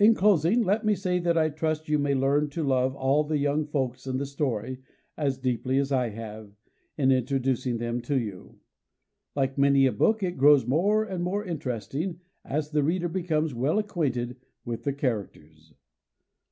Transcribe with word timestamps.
In 0.00 0.12
closing 0.16 0.64
let 0.64 0.84
me 0.84 0.96
say 0.96 1.20
that 1.20 1.38
I 1.38 1.50
trust 1.50 1.88
you 1.88 2.00
may 2.00 2.12
learn 2.12 2.50
to 2.50 2.64
love 2.64 2.96
all 2.96 3.22
the 3.22 3.38
young 3.38 3.64
folks 3.64 4.08
in 4.08 4.16
the 4.16 4.26
story, 4.26 4.82
as 5.16 5.38
deeply 5.38 5.78
as 5.78 5.92
I 5.92 6.08
have, 6.08 6.50
in 6.96 7.12
introducing 7.12 7.78
them 7.78 8.00
to 8.00 8.18
you. 8.18 8.58
Like 9.36 9.56
many 9.56 9.86
a 9.86 9.92
book, 9.92 10.20
it 10.24 10.36
grows 10.36 10.66
more 10.66 11.04
and 11.04 11.22
more 11.22 11.44
interesting 11.44 12.18
as 12.44 12.70
the 12.72 12.82
reader 12.82 13.08
becomes 13.08 13.54
well 13.54 13.78
acquainted 13.78 14.38
with 14.64 14.82
the 14.82 14.92
characters. 14.92 15.72